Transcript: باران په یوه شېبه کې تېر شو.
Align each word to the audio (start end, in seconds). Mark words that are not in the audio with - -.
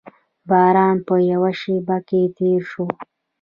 باران 0.49 0.95
په 1.07 1.15
یوه 1.31 1.51
شېبه 1.59 1.97
کې 2.07 2.21
تېر 2.37 2.61
شو. 2.71 2.85